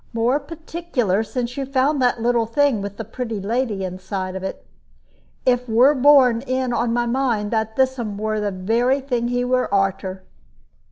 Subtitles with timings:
[0.13, 4.65] More particular since you found that little thing, with the pretty lady inside of it.
[5.45, 9.71] It were borne in on my mind that thissom were the very thing he were
[9.71, 10.23] arter."